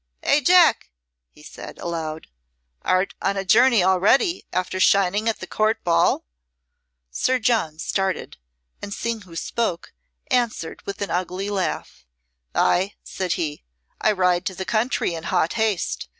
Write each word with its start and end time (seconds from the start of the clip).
"Eh, 0.23 0.39
Jack!" 0.41 0.89
he 1.29 1.43
said, 1.43 1.77
aloud, 1.77 2.25
"art 2.81 3.13
on 3.21 3.37
a 3.37 3.45
journey 3.45 3.83
already, 3.83 4.43
after 4.51 4.79
shining 4.79 5.29
at 5.29 5.39
the 5.39 5.45
Court 5.45 5.83
ball?" 5.83 6.25
Sir 7.11 7.37
John 7.37 7.77
started, 7.77 8.37
and 8.81 8.95
seeing 8.95 9.21
who 9.21 9.35
spoke, 9.35 9.93
answered 10.31 10.81
with 10.87 11.03
an 11.03 11.11
ugly 11.11 11.51
laugh. 11.51 12.03
"Ay," 12.55 12.95
said 13.03 13.33
he, 13.33 13.63
"I 14.01 14.11
ride 14.11 14.43
to 14.47 14.55
the 14.55 14.65
country 14.65 15.13
in 15.13 15.25
hot 15.25 15.53
haste. 15.53 16.09